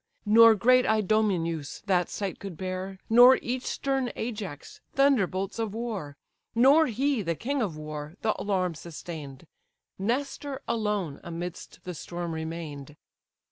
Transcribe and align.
Nor 0.25 0.55
great 0.55 0.83
Idomeneus 0.83 1.81
that 1.85 2.09
sight 2.09 2.39
could 2.39 2.57
bear, 2.57 2.97
Nor 3.07 3.35
each 3.39 3.67
stern 3.67 4.11
Ajax, 4.15 4.81
thunderbolts 4.95 5.59
of 5.59 5.75
war: 5.75 6.17
Nor 6.55 6.87
he, 6.87 7.21
the 7.21 7.35
king 7.35 7.61
of 7.61 7.77
war, 7.77 8.15
the 8.23 8.33
alarm 8.41 8.73
sustain'd 8.73 9.45
Nestor 9.99 10.59
alone, 10.67 11.19
amidst 11.23 11.83
the 11.83 11.93
storm 11.93 12.31
remain'd. 12.33 12.95